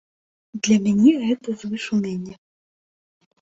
[0.67, 2.35] Для мяне гэта звышуменне.